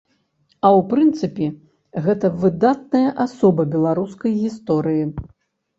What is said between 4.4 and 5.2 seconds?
гісторыі.